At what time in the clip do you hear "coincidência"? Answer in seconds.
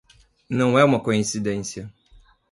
0.99-1.93